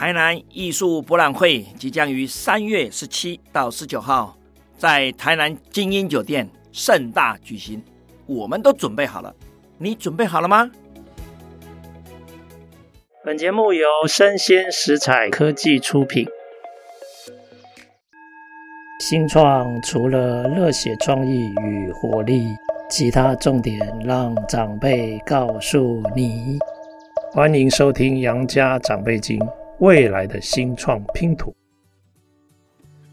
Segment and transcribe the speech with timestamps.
[0.00, 4.34] 台南艺术博览会即将于三月十七到十九号
[4.78, 7.82] 在台南精英酒店盛大举行，
[8.24, 9.34] 我们都准备好了，
[9.76, 10.70] 你准备好了吗？
[13.22, 16.26] 本节目由生鲜食材科技出品。
[19.00, 22.46] 新创除了热血创意与活力，
[22.88, 26.58] 其他重点让长辈告诉你。
[27.32, 29.38] 欢迎收听《杨家长辈经》，
[29.80, 31.54] 未来的新创拼图。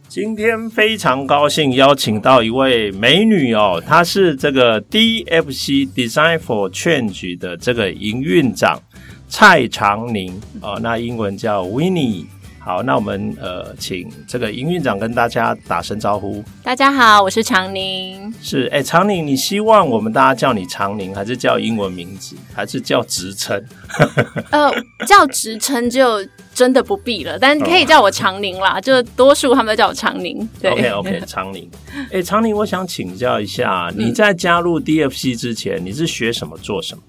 [0.10, 8.82] 今天非常高兴邀请到一位美女哦，她是这个 DFC Design for Change 的这个营运长
[9.30, 12.26] 蔡长宁哦，那英文叫 Winnie。
[12.60, 16.44] 好，那我们呃，请这个营运长跟大家打声招呼。
[16.62, 18.34] 大家好，我是长宁。
[18.42, 23.64] 是，哎，长宁，你希望我们大家叫你长宁，还是叫英文名字，还是叫职称？
[24.52, 24.70] 呃，
[25.08, 26.20] 叫职称就
[26.58, 28.82] 真的不必了，但可以叫我长宁啦。
[28.82, 30.50] 就多数他们都叫我长宁。
[30.60, 31.70] 对，OK OK， 长宁。
[32.12, 37.04] 哎，长宁，我想请教一下，你在加入 DFC 之前，你是学什么，做什么？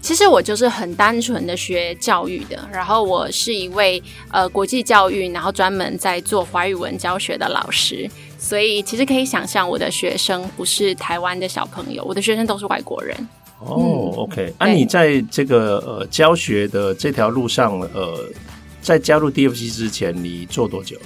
[0.00, 8.08] 其实我就是很单纯的学教育的，然后我是一位呃国际教育，然后专门在做华语文教学的老师，
[8.38, 13.14] 所以其实可以想象我的学生不是台湾的小朋友，我的学生都是外国人。
[13.60, 18.28] 哦、嗯、，OK，那、啊、你在这个呃教学的这条路上，呃，
[18.84, 20.96] 在加入 DFC 之前，你做多久？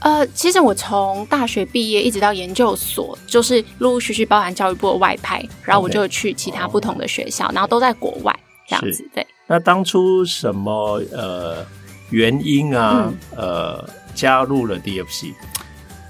[0.00, 7.54] 呃，其实我从大学毕业一直到研究所，就是陆陆续续包含教育部的外派，然后我就去其他不同的学校，okay.
[7.54, 9.08] 然后都在国外这样子。
[9.14, 11.64] 对，那当初什么呃
[12.10, 13.38] 原因啊、嗯？
[13.38, 15.32] 呃，加入了 DFC？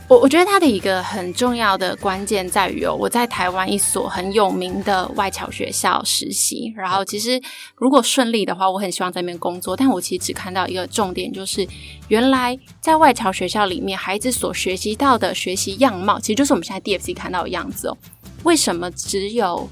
[0.06, 7.40] 我我觉得它的一个很重要的关键在于哦，我在台湾一所很有名的外侨学校实习，然后其实
[7.76, 9.74] 如果顺利的话，我很希望在那边工作。
[9.74, 11.66] 但我其实只看到一个重点，就是
[12.08, 17.96] 原来在外侨学校里面，孩子所学习到的学习样貌，其实就是我们现在 DFC 看到的样子哦。
[18.42, 19.66] 为什么只有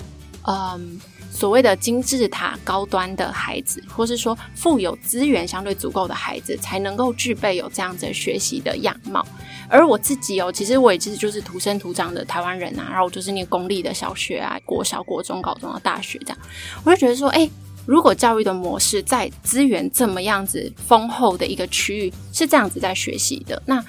[0.47, 0.99] 嗯？
[1.35, 9.27] 所谓的金字塔高端的孩子，或是说富有资源相对足够的孩子，才能够具备有这样子的学习的样貌。
[9.73, 16.39] 而我自己哦，其实我也其实就是土生土长的台湾人啊，然后我就是念公立的小学啊，国小、国中、高中的大学这样，
[16.85, 17.49] 我就觉得说，哎，
[17.87, 23.83] 如果教育的模式在资源这么样子丰厚的一个区域是这样子在学习的，那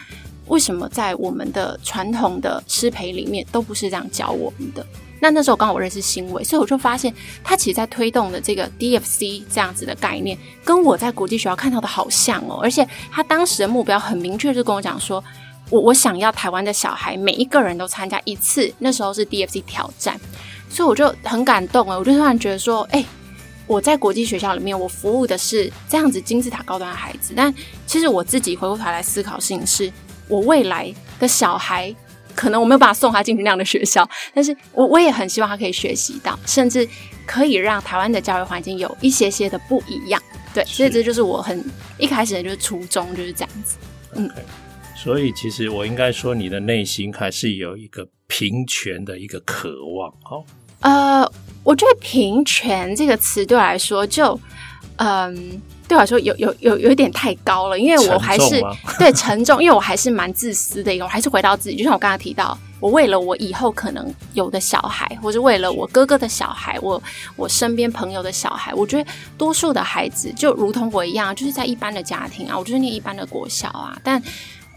[0.47, 4.85] 为什么在我们的传统的师培里面都不是这样教我们的？
[5.19, 7.13] 那那时候刚好我认识新伟，所以我就发现
[7.45, 12.59] 他其实在推动的这个 DFC 这样子的概念，跟我在国际学校看到的好像哦。
[12.61, 15.23] 而且他当时的目标很明确，就跟我讲说，
[15.73, 20.15] 我我想要台湾的小孩每一个人都参加一次，那时候是 DFC 挑战，
[20.69, 23.03] 所以我就很感动啊，我就突然觉得说，哎，
[23.65, 27.51] 我在国际学校里面，我服务的是这样子金字塔高端的孩子，但
[27.87, 29.91] 其实我自己回过头来思考事情是，
[30.27, 31.93] 我未来的小孩。
[32.35, 36.87] 可能我没有办法送他进去那样的学校，但是我我也很希望他可以学习到，甚至
[37.27, 40.19] 可以让台湾的教育环境有一些些的不一样。
[40.51, 41.63] 对，所以这就是我很
[41.99, 43.77] 一开始的就是初衷就是这样子。
[44.15, 44.41] 嗯，okay.
[44.95, 50.09] 所以其实我应该说，你的内心还是有一个平权的一个渴望。
[50.29, 50.45] 哦，
[50.81, 51.31] 呃，
[51.63, 54.39] 我觉得平权这个词对我来说就，
[54.97, 55.61] 嗯。
[55.85, 58.63] 对我来说有有有有一点太高了，因为我还是
[58.97, 61.75] 对沉重，因为我还是蛮自私的一个， 我还是回到自己。
[61.75, 67.03] 就像我刚刚提到，我为了我以后可能有的小孩，或是为了我哥哥的小孩，我
[67.35, 74.23] 我身边朋友的小孩，我觉得多数的孩子就如同我一样，就是在一般的家庭啊，我就是念一般的国小啊，但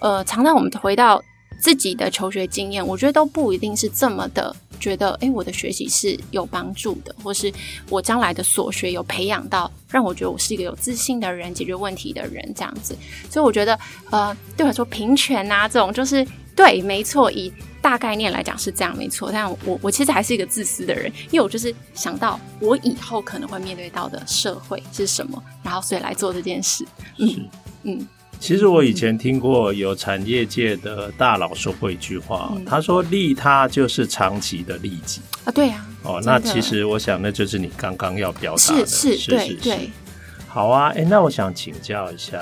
[0.01, 1.23] 呃，常常我们回到
[1.61, 4.55] 自己的求学经验，我觉得都不一定是这么的。
[4.79, 7.51] 觉得哎，我的学习是有帮助的，或是
[7.89, 12.95] 我将来的所学有培养到，让我觉得我是一个有自信的人，解决问题的人，这样子。
[13.31, 13.79] 所以我觉得，
[14.11, 16.25] 呃，对我来说，平权啊，这种就是
[16.55, 19.31] 对，没错，以大概念来讲是这样，没错。
[19.33, 26.87] 但我我其实还是一个自私的人，因为我就是想到我以后可能会面对到的社会是什么，然后所以来做这件事。
[27.17, 27.49] 嗯
[27.85, 28.09] 嗯。
[28.39, 36.09] 其实我以前听过有产业界的大佬说过一句话，嗯、他说利他就是长期的利己啊，对呀、啊。
[36.09, 39.79] 哦，那其实我想那就是你刚刚要表达的，是是，是。
[40.47, 42.41] 好啊，哎，那我想请教一下，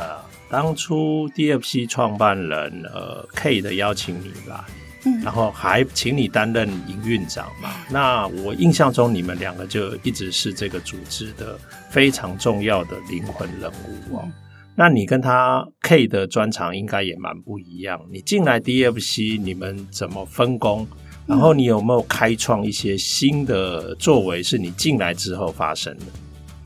[0.50, 4.60] 当初 DFC 创办人呃 K 的邀请你来，
[5.04, 7.70] 嗯，然后还请你担任营运长嘛？
[7.88, 11.58] 那我印象中你们两个就一直是这个组织的
[11.88, 14.28] 非常重要的灵魂人物哦。
[14.74, 18.00] 嗯那你跟他 K 的专长应该也蛮不一样。
[18.10, 20.86] 你进来 DFC，你们怎么分工？
[21.26, 24.42] 然后你有没有开创一些新的作为？
[24.42, 26.04] 是你进来之后发生的？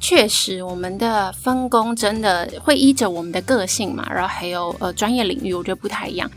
[0.00, 6.30] 确实，我们的分工真的会依着我们的个性嘛，然后还有呃专业领域，我觉得不太一样。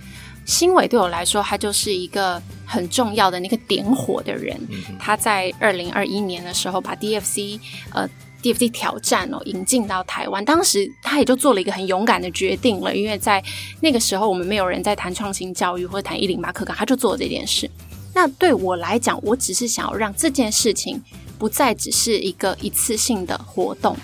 [0.46, 4.60] 新伟对我来说，他就是一个很重要的那个点火的人。
[5.00, 7.60] 他在二零二一年的时候，把 DFC
[7.94, 8.10] 呃
[8.42, 13.44] DFC 挑战哦引进到台湾，当时他也就做了一个很勇敢的决定了，因为在
[13.80, 17.70] 那个时候我们没有人在谈创新教育或者谈一零八课纲，他就做这件事。
[18.14, 21.02] 那对我来讲，我只是想要让这件事情。
[21.40, 23.98] 不再只是一个一次性的活动，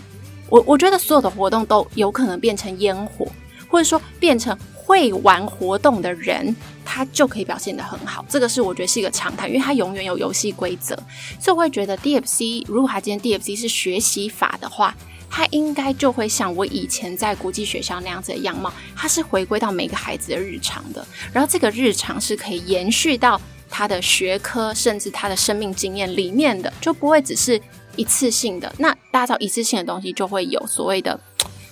[0.49, 3.27] 我我觉得所有的活动都有可能变成烟火，
[3.67, 4.57] 或者说变成
[4.87, 6.55] 会玩活动的人，
[6.85, 8.25] 他就可以表现得很好。
[8.29, 10.95] 这个是我觉得是一个常态，因为他永远有游戏规则，
[11.39, 14.95] 所以我会觉得 DFC 如果他今天 DFC 是学习法的话，
[15.29, 23.39] 他应该就会像我以前在国际学校那样子的样貌，它是回归到每个孩子的日常的，然后这个日常是可以延续到。
[23.69, 27.61] 他的学科，甚至他的生命经验里面的，就不会只是
[27.97, 28.73] 一次性的。
[28.77, 31.19] 那大家知道一次性的东西，就会有所谓的，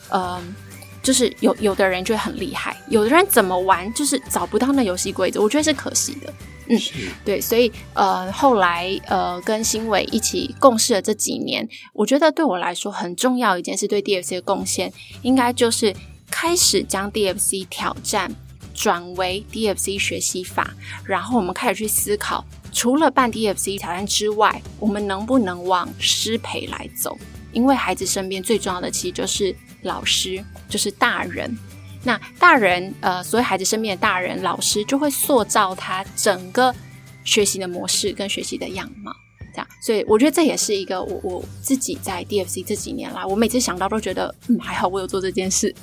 [0.10, 0.44] 呃，
[1.06, 6.34] 就是有有的人就会很厉害，有的人怎么玩就是找不到那游戏规则，我觉得是可惜的。
[6.68, 6.78] 嗯，
[7.24, 14.92] 对，所以呃，后来呃，跟新伟一起共事的这几年，我觉得对我来说很重要一件事，对 DFC 的贡献，
[15.22, 15.96] 应该就是
[16.32, 18.32] 开始将 DFC 挑战。
[18.78, 20.70] 转为 DFC 学习法，
[21.06, 22.44] 然后我们开始去思考，
[22.74, 27.18] 除了办 DFC 挑战之外，我们能不能往师培来走？
[27.56, 31.52] 因为孩子身边最重要的其实就是老师，就是大人。
[32.04, 36.72] 那大人，呃，所以孩子身边的大人、老师就会塑造他整个
[37.24, 39.12] 学习的模式跟学习的样貌。
[39.52, 45.74] 这样，所以我觉得这也是一个我我自己在 DFC 这几年来，我每次想到都觉得，嗯，还好我有做这件事。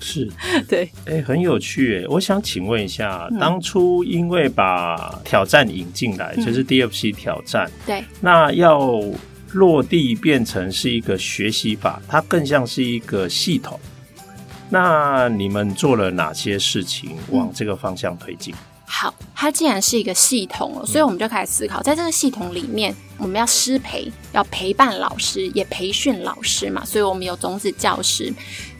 [0.00, 0.26] 是
[0.66, 2.06] 对，哎，很有趣。
[2.08, 8.98] 我想请问一下，嗯、当初因为把挑战引进来，嗯、就是 DFC 挑战，对，那要
[9.52, 13.78] 落地变成是一个学习法，它更像是一个系统。
[14.68, 18.54] 那你们做了哪些事情往这个方向推进？
[18.92, 26.84] 好，它既然是一个系统了，所以我们就开始思考，在这个系统里面，我们要师培，要陪伴老师，也培训老师嘛。
[26.84, 28.32] 所以我们有种子教师。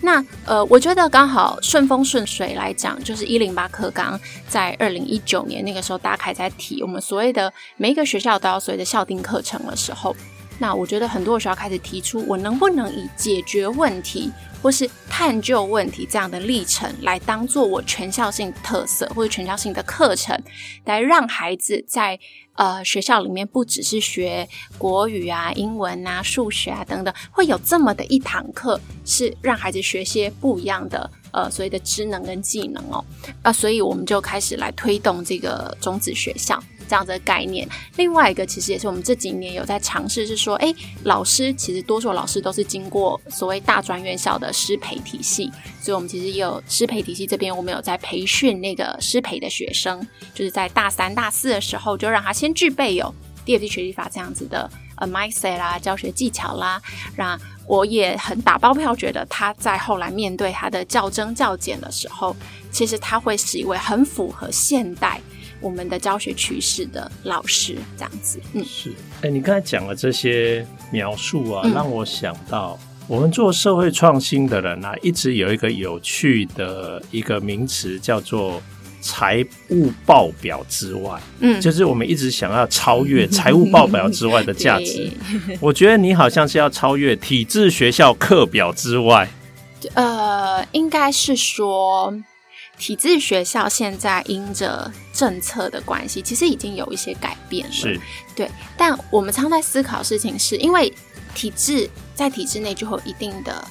[0.02, 4.18] 那呃，我觉得刚好顺风顺水来讲，就是一零八课纲
[4.48, 10.14] 在二零一九年那个时候，大家开始在提我们所谓的每一个学校都要所谓的校定课程的时候，
[10.60, 14.30] 那我觉得很多时候开始提出，我能不能以解决问题，
[14.62, 20.38] 或是探究问题这样的历程来当做我全校性特色或者全校性的课程，
[20.84, 22.20] 来让孩子在
[22.56, 24.46] 呃学校里面不只是学
[24.76, 33.02] 国语啊、英文啊、数学啊等等，会有这么的一堂课是让孩子学些不一样的呃所谓的知能跟技能哦。
[33.40, 36.62] 啊，所以我们就开始来推动这个种子学校。
[36.90, 45.48] 这样子的概念，另外一个其实也是我们这几年有在尝试，是说，诶，老师其实多数老师都是经过所谓大专院校的师培体系，
[45.80, 50.04] 所以我们其实也有师培体系这边，我们有在培训那个师培的学生，
[50.34, 53.14] 就是在大三、大四的时候，就让他先具备有
[53.46, 56.82] DFC 学习法这样子的呃 mindset 啦、教学技巧啦，
[57.14, 62.34] 让我也很打包票，觉得他在后来面对他的教甄教检的时候，
[62.72, 65.20] 其实他会是一位很符合现代。
[65.60, 78.62] 我们的教学趋势的老师这样子，嗯，是，哎、欸，你刚才讲的这些描述啊，嗯、让我想到我们做社会创新的人啊，一直有一个有趣的一个名词叫做
[79.02, 85.12] 财务报表之外，嗯，就是我们一直想要超越 财务报表之外的价值。
[85.60, 89.28] 我觉得你好像是要超越体制学校课表之外，
[89.94, 92.14] 呃，应该是说。
[92.80, 97.72] 体制学校现在因着政策的关系，其实已经有一些改变了。
[97.72, 98.00] 是，
[98.34, 98.50] 对。
[98.74, 100.90] 但我们常在思考的事情是，因为
[101.34, 103.62] 体制在体制内就会有一定的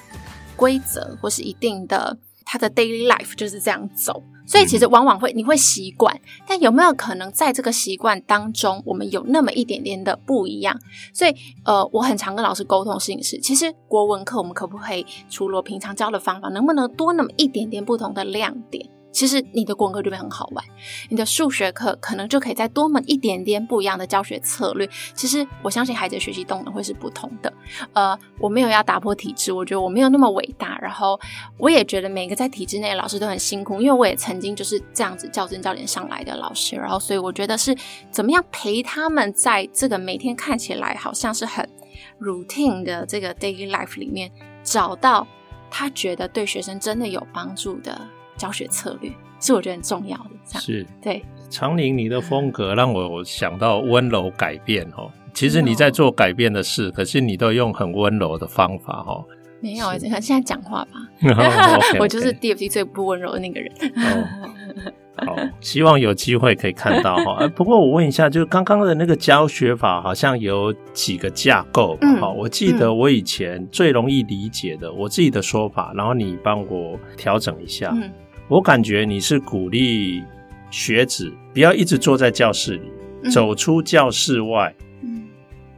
[0.56, 6.16] 规则，或是一定的它的 daily life 就是这样走，所以其实往往会你会习惯。
[6.48, 10.80] 但有没有可能在这个习惯当中，我们有那么一点点的不一样？
[11.13, 11.36] 所以，
[11.66, 18.88] 呃，我很常跟老师沟通的事情是，其实国文课我们可不可以除了平常教的方法，能不能多那么一点点不同的亮点？
[19.12, 20.63] 其实你的国文课就会很好玩，
[21.10, 24.88] 你的数学课可能就可以再多么一点点不一样的教学策略。
[25.13, 27.51] 其实我相信孩子的学习动能会是不同的。
[27.94, 30.78] 呃，我没有要打破体制，我觉得我没有那么伟大。
[30.80, 31.20] 然后
[31.58, 36.75] 我也觉得每个在体制内的老师都很辛苦，因为我也曾经就是这样子教真教练上来的老师。
[36.75, 37.75] 然后所以我觉得是
[38.12, 41.68] 怎么样陪他们在这个每天看起来好像是很
[42.22, 44.32] routine 的这个 daily life 里面，
[44.63, 45.28] 找到
[45.72, 48.00] 他觉得对学生真的有帮助的。
[48.39, 51.24] 教学策略是我觉得很重要的，这样是对。
[51.50, 55.12] 长宁，你的风格 让我想到温柔改变哦。
[55.34, 59.25] 其实你在做改变的事，可是你都用很温柔的方法哦。
[59.62, 60.91] 没有，你看现在讲话吧，
[61.27, 62.00] oh.
[62.00, 63.72] 我就是 DFT 最不温柔的那个人。
[65.27, 67.46] Oh, 好，希望有机会可以看到哈。
[67.50, 71.98] 不过我问一下，就是刚刚的那个教学法好像有几个架构。
[72.22, 77.93] 好、嗯，我记得我以前最容易理解的，我自己的说法，然后你帮我调整一下。
[78.50, 80.24] 嗯，我感觉你是鼓励
[80.72, 82.91] 学子不要一直坐在教室里，
[83.24, 84.75] 嗯、走出教室外。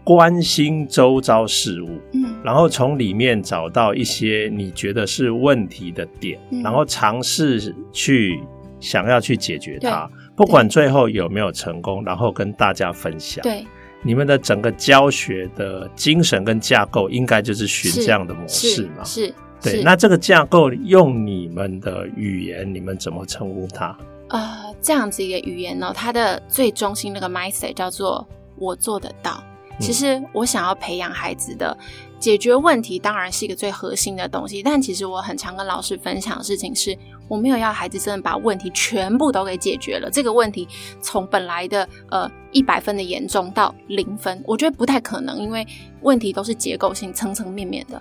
[0.03, 8.41] 关心周遭事物，嗯，然后从里面找到一些你觉得是问题的点，嗯、然后尝试去
[8.79, 13.43] 想要去解决它，不管最后有没有成功，然后跟大家分享。
[13.43, 13.63] 对，
[14.01, 19.03] 你们的整个教学的精神跟架构，应该就是循这样的模式嘛？
[19.03, 19.83] 是，是对。
[19.83, 23.95] 那这个架构用你们的语言，你们怎么称呼它？
[24.29, 28.25] 呃，这样子一个语言呢，它的最中心那个 mindset 叫做
[28.57, 29.43] “我做得到”。
[29.79, 31.75] 其实我想要培养孩子的
[32.19, 34.61] 解决问题，当然是一个最核心的东西。
[34.61, 36.95] 但其实我很常跟老师分享的事情是，
[37.27, 40.07] 我没有要孩子真的把问题全部都给解决了。
[40.11, 40.67] 这个问题
[41.01, 45.65] 从本来的呃一百分的严重到零分，我觉得不太可能，因为
[46.01, 47.99] 问题都是结构性、层层面面的。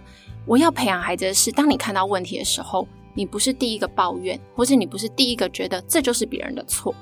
[0.50, 6.92] 我要培养孩子的是，当你看到问题的时候，你不是第一个抱怨，或是你不是第一个觉得这就是别人的错。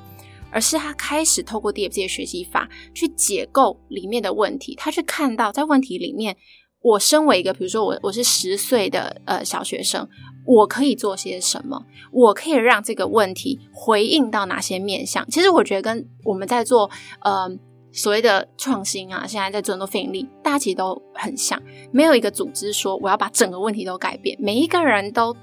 [0.50, 6.36] 而是他开始透过 DFC 的学习法去解构里面的问题，他去看到在问题里面，
[6.82, 10.06] 我身为一个，比如说我我是十岁的呃小学生，
[10.44, 11.86] 我可以做些什么？
[12.12, 15.26] 我可以让这个问题回应到哪些面向？
[15.30, 16.90] 其实我觉得跟我们在做
[17.20, 17.48] 呃
[17.92, 25.34] 所谓的创新啊，现在在做很多非营利，大家其实都很像，没有一个组织说我要把整个问题都改变，每一个人都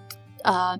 [0.43, 0.77] 呃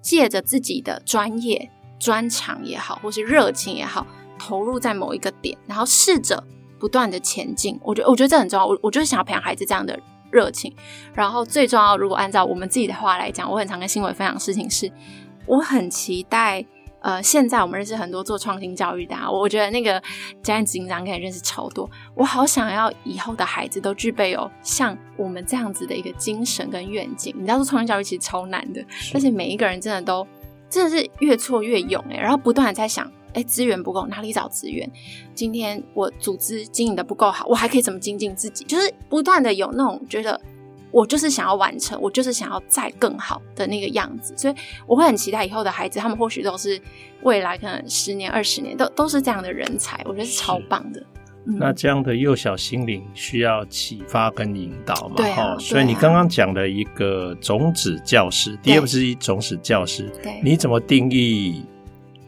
[0.00, 1.70] 借着自己的专业。
[2.02, 4.06] 专长也好，或是热情也好，
[4.38, 6.42] 投入在某一个点，然后试着
[6.78, 7.78] 不断的前进。
[7.82, 8.66] 我觉得，我觉得这很重要。
[8.66, 10.74] 我我就是想要培养孩子这样的热情。
[11.12, 14.90] 然后最重要，如果按照我们自己的话来讲，我很常跟新伟分享的事情是，
[15.44, 16.64] 我很期待。
[17.00, 20.00] 呃，现在我们认识很多做创新教育的，啊，我觉得那个
[20.42, 21.88] 家政执行长可以认识超多。
[22.14, 27.34] 我好想要以后的孩子都具备有像我们这样子的一个精神跟愿景。
[27.36, 30.26] 你知道，做创新教育其实超难的，但是每一个人真的都。
[30.68, 34.88] 真的是越挫越勇诶，然后不断的在想，诶，资源不够，哪里找资源？
[35.34, 38.64] 今天我组织经营的不够好，我还可以怎么精进自己？
[38.66, 40.40] 就是不断的有那种觉得，
[40.90, 44.54] 我就是想要完成，我就是想要再更好的那个样子，所以
[44.86, 46.80] 我会很期待以后的孩子，他们或许都是
[47.22, 51.02] 未来可能十年、二十年都都是这样的人才，我觉得是超棒的。
[51.42, 55.14] 那这样的幼小心灵需要启发跟引导嘛？
[55.16, 61.64] 对、啊，所以你刚刚讲的一个种子教师，DFC 种子教师，对，你怎么定义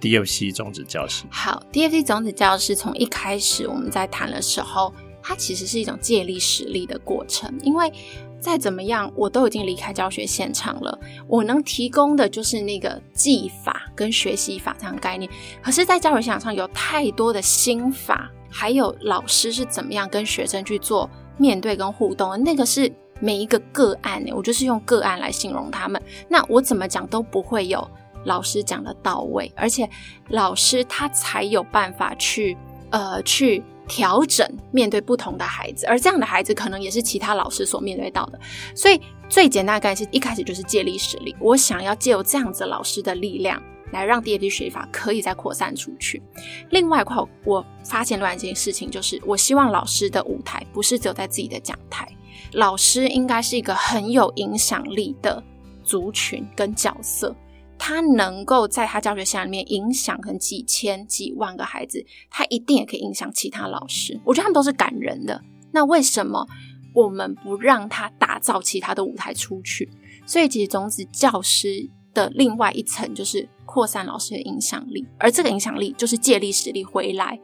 [0.01, 1.25] DFC 种子教师？
[1.31, 4.93] 好，DFC 种子教师从一开始我们在谈的时候，
[5.23, 7.93] 它其实是一种借力使力的过程，因为
[8.41, 10.99] 再怎么样，我都已经离开教学现场了，
[11.29, 15.31] 我能提供的就是那个技法跟学习法这样概念，
[15.63, 18.31] 可是，在教学现场上有太多的心法。
[18.55, 22.39] 还有老师是怎么样跟学生去做面对跟互动？
[22.45, 25.99] 那个是每一个个案，我就是用个案来形容他们。
[26.29, 27.91] 那我怎么讲都不会有
[28.27, 29.89] 老师讲的到位，而且
[30.29, 32.55] 老师他才有办法去
[32.91, 38.41] 呃去调整面对不同的孩子，而这样的孩子可能也是其他老师所面对到的。
[38.75, 43.63] 所以最简单的概念是一开始就是借力使力，我想要借由这样子老师的力量。
[43.93, 46.23] 来让 DFC 学习法可以再扩散出去。
[46.71, 52.09] 另外一块，我发现另外一件事情就是，我希望老师的舞台不是只有在自己的讲台，
[52.53, 55.45] 老师应该是一个很有影响力的
[55.85, 57.37] 族群跟角色，
[57.85, 64.21] 他能够在他教学生涯里面影响可能几千几万个孩子，他一定也可以影响其他老师。
[64.25, 65.43] 我觉得他们都是感人的。
[65.73, 66.47] 那为什么
[66.95, 69.91] 我们不让他打造其他的舞台出去？
[70.25, 73.49] 所以，其实种子教师的另外一层就是。
[73.65, 77.41] 扩散老师的影响力，而这个影响力就是借力使力回来，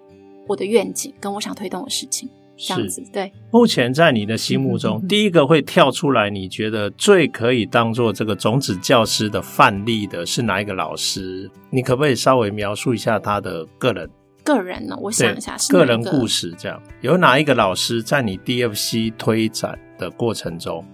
[0.47, 3.02] 我的愿景跟我想推动的事情，这样子。
[3.12, 11.50] 对，目前在你的心目中，第一个会跳出来，你觉得最可以当做这个种子教师的范例的是哪一个老师？
[11.70, 14.10] 你可不可以稍微描述一下他的个人？
[14.44, 14.96] 个人呢？
[15.00, 16.82] 我想一下，是个人故事这样。
[17.00, 20.84] 有哪一个老师在你 DFC 推展的过程中，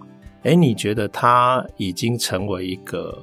[0.43, 3.17] 诶，你觉得他已经成为一个？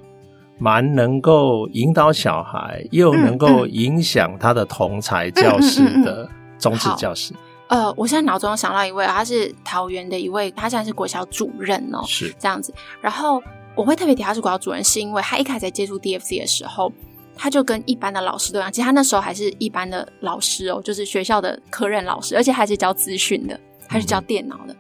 [0.58, 7.34] 蛮能够引导小孩，又能够影响他的同才教师的种子教师。
[7.73, 12.71] 呃，我现在脑中想到一位，他是桃园的一位，他现在是国小主任哦，是这样子。
[13.00, 13.43] 然后
[13.75, 16.93] 我会特别提他是国小主任，是因为他一开始在接触 DFC 的时候，
[17.35, 24.76] 他就跟一般的老师都一样，其实他那时候还是一般的老师哦，就是学校的科任老师，而且还是教资讯的，还是教电脑的。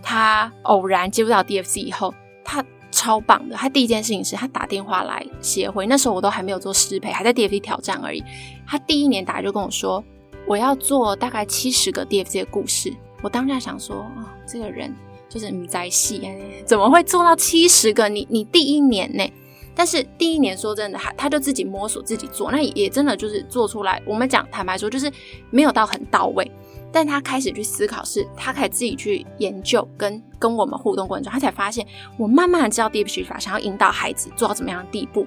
[0.00, 3.56] 他偶然接触到 DFC 以后，他超棒的。
[3.56, 8.22] 他第一件事情是他打电话来协会，那时候我都还没有做师培，还在 DFC 挑战而已。
[8.64, 10.04] 他第一年打就跟我说，
[10.46, 12.92] 我要做大概七十个 DFC 的故事。
[13.22, 14.94] 我当下想说，啊、哦，这个人
[15.28, 16.22] 就是你在戏，
[16.64, 18.08] 怎么会做到七十个？
[18.08, 19.32] 你你第一年呢？
[19.74, 24.00] 但是第一年说真的，他他就自己摸索自己做，那也真的就是做出来。
[24.06, 25.10] 我们讲坦白说，就是
[25.50, 26.50] 没有到很到位。
[26.92, 31.86] 但他开始去思考，是他开始自己去研究，跟跟我们互动过程中，他才发现，
[32.16, 35.26] 我慢慢的知道 DFC 法，想要引导孩子做到怎么样的地步。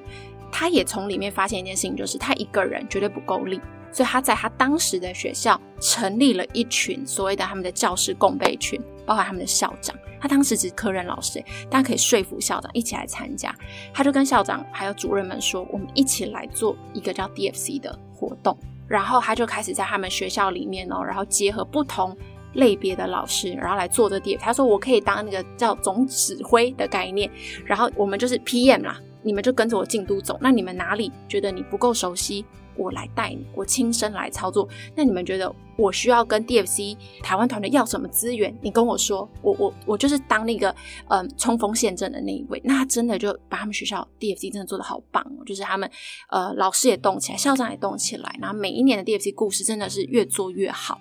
[0.51, 9.95] 他也从里面发现一件事情，就是他一个人绝对不够力，所以他在他当时的学校成立了一群所谓的他们的教师共备群，包括他们的校长。
[10.21, 13.55] 他当时只是科任老师，但可以说服校长一起来参加。
[13.93, 22.13] 他就跟校长还有主任们说：“我们一起来做一个叫 DFC 的活动。”然后他就开始在他们学校里面哦，然后结合不同
[22.55, 24.39] 类别的老师，然后来做这 DFC。
[24.39, 27.31] 他说：“我可以当那个叫总指挥的概念，
[27.65, 30.37] 然后我们就是 PM 啦，你们就跟着我进度走。
[30.41, 32.43] 那你们哪里觉得你不够熟悉？”
[32.79, 34.67] 我来带你，我亲身来操作。
[34.95, 38.57] 那你们觉得我需要跟 DFC 台湾团队要什么资源？
[38.61, 40.73] 你跟我说，我我我就是当那个
[41.09, 42.61] 嗯冲锋陷阵的那一位。
[42.63, 45.89] 那真的就把他们学校 DFC 真的做得好棒哦，就是他们
[46.29, 50.99] 呃老师也动起来，校长也动起来，然后每一年的 DFC 故事真的是越做越好。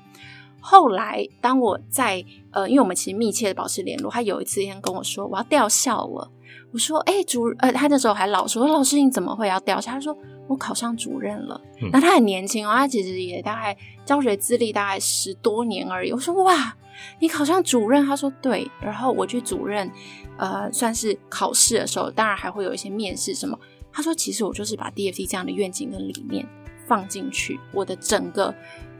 [0.60, 6.30] 后来当我在呃，因为我们其实密切的保持联络，他有一次跟我说我要调校了。
[6.72, 9.92] 我说哎主呃，他那时候还老说老师你怎么会要调查？
[9.92, 10.16] 他说。
[10.48, 11.60] 我考上主任了，
[11.92, 13.76] 那他很年轻哦，他其实也大概
[14.06, 16.10] 教学资历大概十多年而已。
[16.10, 16.74] 我说哇，
[17.20, 18.06] 你考上主任？
[18.06, 18.66] 他说对。
[18.80, 19.92] 然后我去主任，
[20.38, 23.60] 呃，算是考试的时候，当然还会有一些面试什么。
[23.92, 26.46] 他说其实我就是把 DFT 这样的愿景跟理念
[26.86, 28.54] 放进去我的整个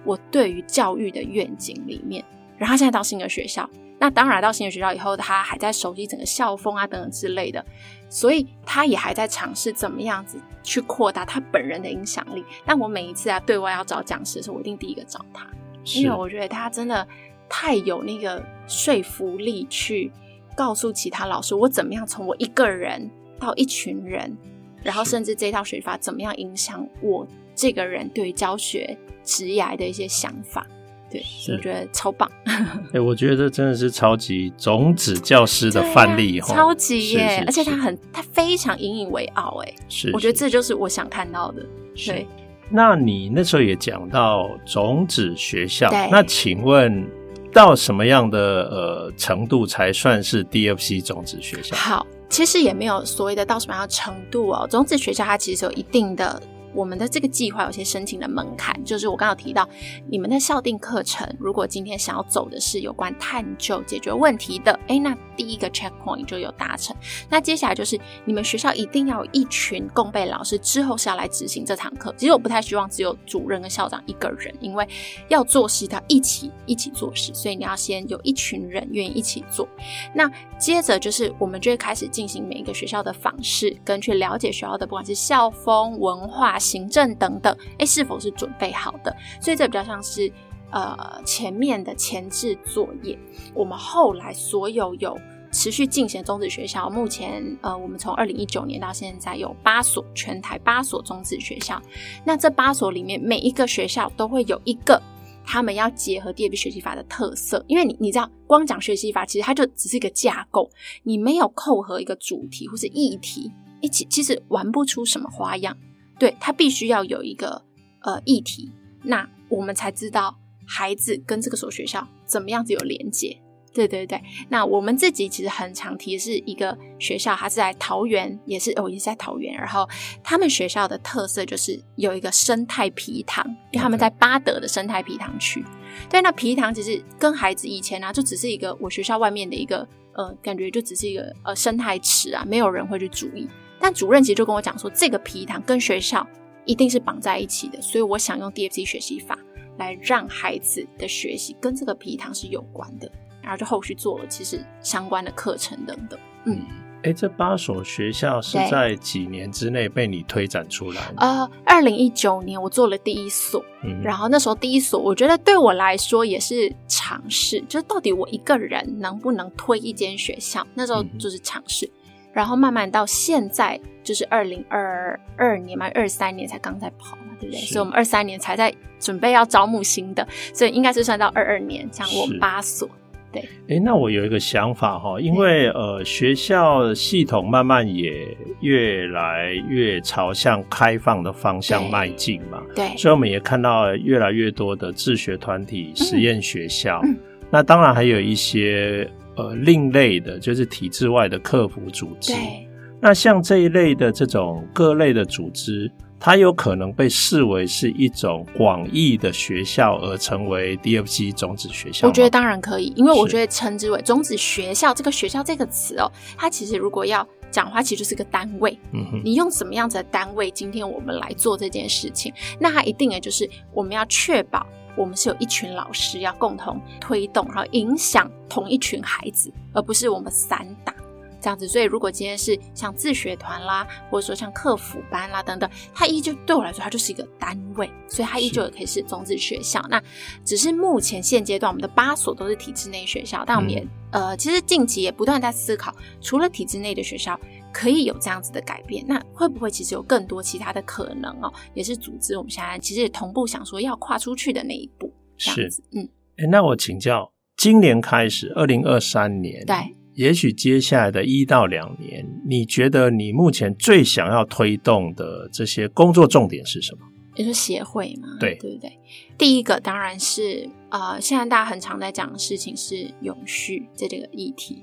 [0.05, 2.23] 我对于教育的愿景里面。
[2.59, 3.67] 然后他现在到新的学校。
[4.00, 7.64] 那当然，到新的学校以后，他还在熟悉整个校风啊等等之类的，
[8.09, 12.45] 所以他也还在尝试怎么样子去扩大他本人的影响力。
[12.64, 15.49] 但我每一次啊对外要找讲师的时候，我一定第一个找他，
[15.97, 17.06] 因为我觉得他真的
[17.49, 20.13] 太有那个说服力，去
[20.56, 24.37] 告诉其他老师我怎么样从我一个人到一群人，
[24.84, 30.65] 然后甚至这套学法怎么样影响我这个人对于教学职涯的一些想法。
[31.10, 31.23] 对，
[31.56, 32.30] 我觉得超棒。
[32.92, 37.28] 哎，我觉得真的是超级种子教师的范例，啊、超级耶！
[37.28, 40.14] 是是是，而且他很，他非常引以为傲，哎，是，是。
[40.14, 41.64] 我觉得这就是我想看到的。
[42.06, 42.26] 对。
[42.71, 47.06] 那你那时候也讲到种子学校，那请问
[47.52, 51.75] 到什么样的呃程度才算是 DFC 种子学校？
[51.75, 54.66] 好，其实也没有所谓的到什么样的程度哦。
[54.68, 56.40] 种子学校它其实有一定的。
[56.75, 59.69] 我们的这个计划有些申请的门槛，就是我刚刚提到，
[60.09, 66.95] 你们的校定课程，如果今天想要走的是有关探究解决问题的，诶，那第一个 checkpoint 就有达成。
[67.28, 72.15] 那接下来就是你们学校一定要有一群共备老师，之后是要来执行这堂课。
[72.17, 74.87] 其实我不太希望只有主任跟校长一个人，因为
[75.28, 79.67] 要做事，要一起一起做事，所以你要先有一群人愿意一起做。
[80.15, 86.57] 那接着就是我们就会开始进行每一个学校的访视，跟去了解学校的不管是校风文化。
[86.58, 89.14] 行政等等，诶，是否是准备好的？
[89.40, 90.30] 所以这比较像是
[90.71, 93.18] 呃前面的前置作业。
[93.54, 95.18] 我们后来所有有
[95.50, 101.80] 持续进行的种子学校，目前呃我们从二零一九年到现在有八所，全台八所种子学校。
[102.25, 105.00] 那这八所里面，每一个学校都会有一个
[105.47, 110.71] 他们要结合 DFC 学习法的特色，因为你你知道，光讲学习法其实它就只是一个架构，
[111.02, 115.75] 你没有扣合一个主题或是议题一起，其实玩不出什么花样。
[116.19, 117.63] 对，他必须要有一个
[118.02, 118.71] 呃议题，
[119.04, 123.41] 那我们才知道孩子跟这个所学校怎么样子有连接。
[123.75, 129.54] 对对对，那我们自己其实很常提是一个学校，它是在桃园，也是哦，也是在桃园。
[129.54, 129.89] 然后
[130.25, 135.65] 他们学校的特色就是有一个生态皮塘，因为他们在巴德的生态皮塘区。
[136.11, 143.47] 对，那皮塘其实跟孩子以前呢、啊，就只是一个我学校外面的一个呃，感觉就只是一个呃生态池啊，没有人会去注意。
[143.80, 146.26] 但主任其实就跟我讲说，这个皮糖跟学校
[146.64, 149.38] 一定是绑在一起的，所以我想用 DFC 学习法
[149.78, 153.10] 来让孩子的学习跟这个皮糖是有关的，
[153.43, 156.19] 然后就后续做了其实相关的课程等等。
[156.45, 156.60] 嗯，
[157.04, 161.14] 哎，这八所学校是在几年之内被你推展出来的？
[161.19, 170.67] 呃，二零一九年我做了第一所，嗯，然后那时候第一所我觉得对我来说也是尝试，就是到底我一个人能不能推一间学校？
[170.75, 171.86] 那时候就是尝试。
[171.86, 171.93] 嗯
[172.39, 177.61] 然后慢慢到现在就是二零二二年嘛，二三年才刚在跑嘛，对不对？
[177.63, 180.25] 所以我们二三年才在准备要招募新的，
[180.55, 182.89] 所以应该是算到二二年，像我们八所。
[183.33, 188.13] 对，哎，那我有一个想法哈，因为呃，学校系统慢慢也
[188.61, 197.19] 越来越朝向开放的方向迈进嘛，对，所以我们也看到越来越多的自学团体、实验学校，嗯嗯、
[197.51, 202.35] 那当然还有一些呃另类的，就是体制外的客服组织。
[202.35, 202.69] 对，
[203.01, 205.91] 那像这一类的这种各类的组织。
[206.21, 212.09] 它有可能被视为是一种广义的学校，而成为 DFC 种子学校。
[212.09, 218.77] 我觉得当然可以，因为我觉得称之为种子学校，这个学校这个词哦，它其实如果要讲的话，其实就是个单位。
[218.93, 220.51] 嗯哼，你用什么样子的单位？
[220.51, 224.67] 今天我们来做这件事情，那它一定也就是我们要确保
[224.99, 230.95] 我们是有一群老师要共同推动，然后影响同一群孩子，而不是我们散打。
[231.41, 239.80] 这样子，所以如果今天是像自学团啦，或者说像客服班啦等等，它依旧对我来说，它就是一个单位，所以它依旧也可以是种子学校。
[239.89, 240.02] 那
[240.45, 243.78] 只是目前现阶段，我们的八所都是体制内学校，但我们也、
[244.11, 247.39] 嗯、呃，其实近期也不断在思考，除了体制内的学校
[247.78, 251.52] 可以有这样子的改变，那会不会其实有更多其他的可能哦？
[251.75, 255.12] 也是组织我们现在其实也同步想说要跨出去的那一步。
[255.36, 259.76] 这样子，嗯，哎，那我请教，今年开始，二零二三年，对。
[260.14, 267.06] 也许接下来的一到两年，你觉得你目前最想要推动的这些工作重点是什么？
[267.36, 268.36] 也是协会嘛？
[268.41, 268.99] 对，对不对？
[269.38, 274.82] 第一个当然是呃，现在大家很常在讲的事情是永续这这个议题。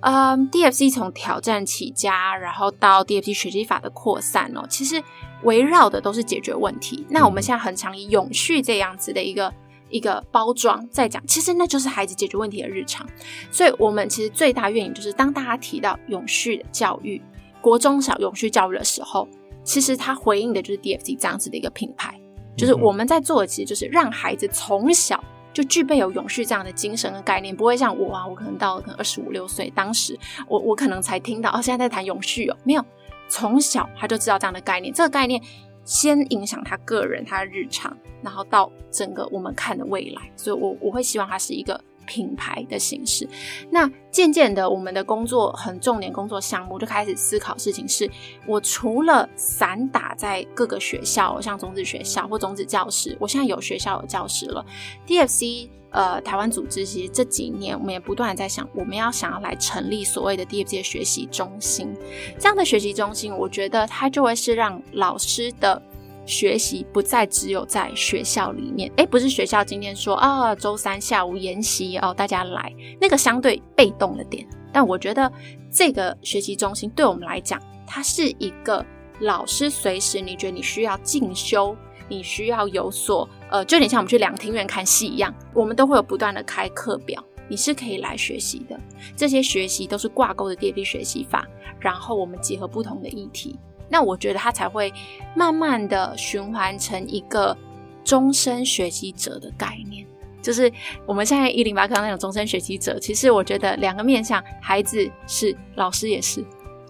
[0.00, 5.02] 呃，DFC 从挑战起家，然后到 DFC 学习法的扩散哦，其实
[5.42, 6.98] 围绕的都是解决问题。
[7.00, 9.52] 嗯、那我们现在很常以永续这样子的一个。
[9.88, 13.06] 一个包装在讲，其实那就是孩子解决问题的日常。
[13.52, 17.22] 所以，我们其实最大愿景就是，当大家提到永续的教育、
[17.60, 19.28] 国中小永续教育的时候，
[19.62, 22.20] 其实他回应的就是 DFC 这样子的一个品牌，
[22.56, 25.22] 就是我们在做的，其实就是让孩子从小
[25.56, 32.84] 就具备有永续这样的精神和概念，不会像我啊，我可能到了可能二十五六岁，当时我我可能才听到哦，现在在谈永续哦，没有，
[33.26, 35.40] 从小他就知道这样的概念，这个概念。
[35.86, 43.28] 先影响他个人，他的日常，然后到整个我们看的未来，所以我我会希望他是一个品牌的形式。
[43.70, 48.10] 那渐渐的，我们的工作很重点工作项目就开始思考事情是，
[48.46, 54.64] 我除了散打在各个学校，像种子学校或种子教室，我现在有学校有教室了
[55.06, 55.68] ，DFC。
[55.92, 61.96] 呃，台湾组织其实这几年我们也不断的在想，我们要想要来成立所谓的 DFC 学习中心。
[62.38, 65.80] 这样的学习中心，我觉得它就会是让老师的
[66.26, 68.92] 学习不再只有在学校里面。
[68.96, 74.46] 诶，不是学校今天说啊，周三下午研习哦，大家来，那个相对被动了点。
[74.72, 75.32] 但我觉得
[75.72, 78.84] 这个学习中心对我们来讲，它是一个
[79.20, 81.74] 老师随时你觉得你需要进修。
[82.08, 88.78] 你需要有所呃，就有点像我们去两厅院看戏一样，我们都会有不断的开课表，你是可以来学习的。
[89.16, 91.44] 这些学习都是挂钩的 DFC 学习法，
[91.80, 93.58] 然后我们结合不同的议题，
[93.88, 94.92] 那我觉得他才会
[95.34, 97.56] 慢慢的循环成一个
[98.04, 100.06] 终身学习者的概念。
[100.42, 100.72] 就是
[101.04, 106.44] 我们现在一零八课那种终身学习者，其实我觉得两个面向，孩子是，老师也是，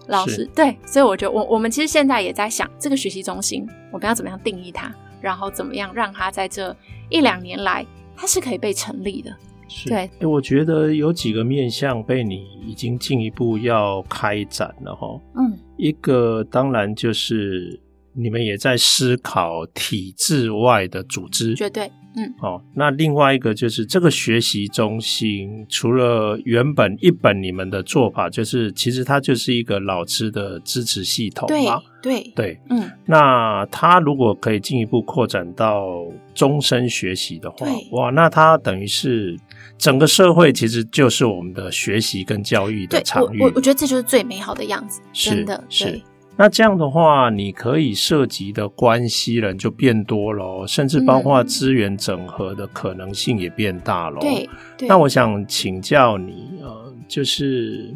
[0.07, 4.93] 老师对，所以我觉得我我们其实现在也在想这个学习中心，我们要怎么样定义它。
[5.19, 6.73] 然后怎么样让它在这
[7.09, 7.83] 一两年来，
[8.15, 9.35] 它是可以被成立的？
[9.67, 9.89] 是。
[9.89, 15.19] 对，我觉得有几个面向被你已经进一步要开展了哈。
[15.35, 17.79] 嗯，一个当然就是
[18.13, 21.91] 你们也在思考体制外的组织，绝对。
[22.19, 32.23] 嗯，哦，那另外一个就是这个学习中心，除了原本一本你们的做法，就是其实它就是一个老师的支持系统嘛，对。
[32.23, 39.37] 对对，嗯，那它如果可以进一步扩展到终身学习的话，哇，那它等于是
[39.77, 46.01] 整个社会其实就是我们的学习跟教育的场域，我我觉得这就是最美好的样子，真的是。
[46.39, 54.19] 那这样的话，你可以涉及的关系人就变多了，甚至包括资源整合的可能性也变大了。
[54.19, 54.47] 对，
[54.87, 57.93] 那我想请教你，呃，就是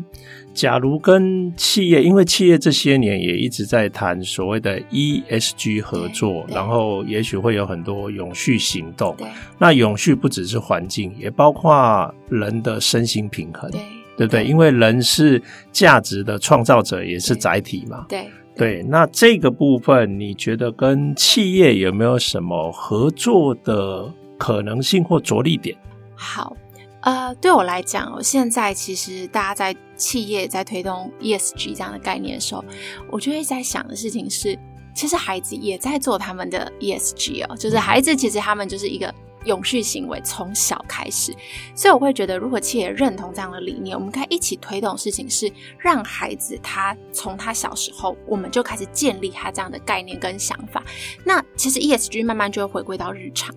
[0.53, 9.15] 假如跟企业，因为企业这些年也一直在谈所谓的 ESG 合作，然后也许会有很多永续行动。
[9.57, 13.71] 那永续不只是环境，也包括人的身心平衡。
[14.17, 14.43] 对不对？
[14.45, 18.05] 因为人是价值的创造者，也是载体嘛。
[18.07, 25.75] 对对，对，那这个部分，你觉得跟企业有没有什么合作的可能性或着力点？
[26.13, 26.55] 好，
[27.01, 32.63] 呃，对我来讲，我现在其实大家在企业在推动 ESG 这样的概念的时候，
[33.11, 34.57] 我就会在想的事情是，
[34.95, 39.13] 其实孩子也在做他们的 ESG 哦，就是孩子其实他们就是一个。
[39.45, 41.35] 永续行为从小开始，
[41.73, 50.83] 所以我会觉得，如果企业认同这样的理念，我们可以一起推动事情是让孩子他从他小时候，我们就开始建立他这样的概念跟想法。
[51.25, 53.51] 那其实 ESG 慢慢就会回归到日常。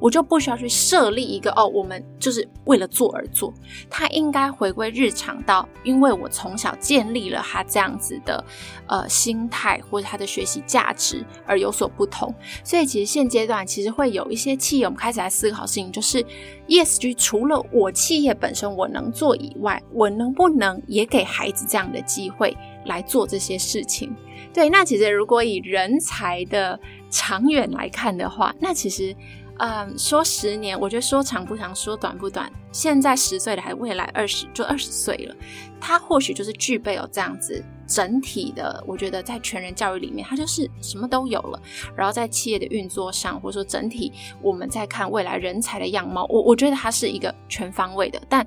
[0.00, 3.52] 我就不需要去设立一个哦，我们就是为了做而做，
[3.90, 8.42] 他应该回归日常到，因为我从小建立了他这样子的
[8.86, 12.34] 呃心态或者他的学习价值而有所不同。
[12.64, 16.24] 所以其实现阶段其实会有一些企业，我们开始来思考事情，就是
[16.66, 24.14] ESG 除了我企业本身我能做以外，我能不能也给孩子这样的机会来做这些事情？
[24.52, 29.14] 对，那其实如果以人才的长远来看的话，那其实。
[29.62, 32.50] 嗯，说十年，我觉得说长不长，说短不短。
[32.72, 35.36] 现在十岁的还，未来二十就二十岁了，
[35.78, 38.82] 他或许就是具备有这样子整体的。
[38.86, 41.60] 我觉得在全人教育里面，他就是什么都有了。
[41.94, 48.18] 然后在企业的运作上，或者说整体，我们在看未来人才的样貌，我我觉得他是一个全方位的。
[48.30, 48.46] 但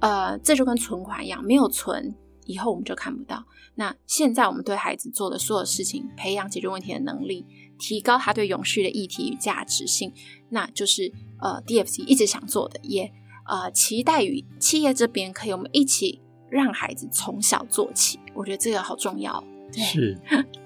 [0.00, 2.14] 呃，这就跟存款一样，没有存，
[2.46, 3.44] 以后我们就看不到。
[3.74, 7.44] 那现在我们对孩子做的所有事情，培养解决问题的能力。
[7.78, 10.12] 提高他对永续的议题与价值性，
[10.50, 13.10] 那就是呃 DFC 一直想做的，也
[13.46, 18.18] 呃期待与企业这边可以我们一起让孩子从小做起。
[18.34, 19.42] 我觉得这个好重要。
[19.72, 20.16] 是，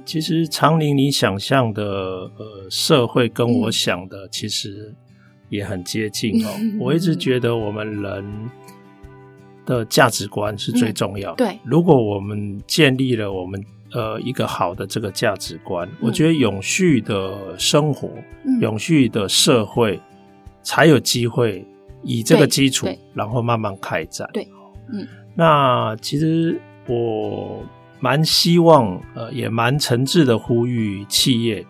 [0.04, 4.94] 其实长林你想象的呃社会跟我想的其实
[5.48, 6.50] 也很接近哦。
[6.58, 8.50] 嗯、我一直觉得我们人
[9.64, 11.44] 的价值观是最重要的。
[11.44, 13.64] 嗯、对，如果我们建立了我们。
[13.92, 18.08] 呃，一个好的这个价值观，嗯、我觉得永续的生活、
[18.44, 20.00] 嗯、永续的社会
[20.62, 21.66] 才有机会
[22.02, 24.28] 以这个基础，然后慢慢开展。
[24.32, 24.46] 对，
[24.92, 27.64] 嗯，那其实我
[27.98, 31.66] 蛮希望，呃，也蛮诚挚的呼吁企业，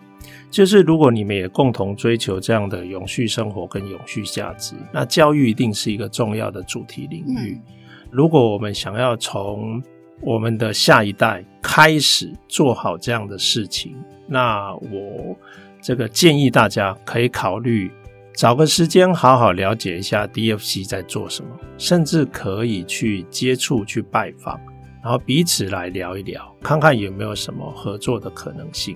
[0.49, 7.57] 就是如果你们也共同追求这样的永续生活跟永续价值，那教育一定是一个重要的主题领域。
[7.57, 7.75] 嗯、
[8.11, 9.81] 如果我们想要从
[10.21, 13.95] 我们的下一代开始做好这样的事情，
[14.27, 15.35] 那我
[15.81, 17.91] 这个建议大家可以考虑
[18.35, 24.59] 找个时间好好了解一下 DFC 在做什么，甚至可以去接触、去拜访，
[25.03, 28.95] 然后彼此来聊一聊，看看有没有什么合作的可能性。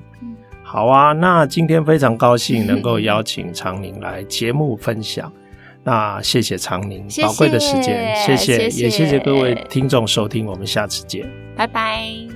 [0.64, 5.32] 好啊，那今天非常高兴能够邀请长宁来节目分享。
[5.86, 11.24] 那谢谢长宁宝贵的时间，谢谢，谢谢，也谢谢各位听众收听，我们下次见，
[11.56, 12.35] 拜拜。